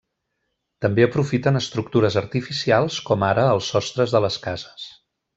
[0.85, 4.87] També aprofiten estructures artificials com ara els sostres de les cases.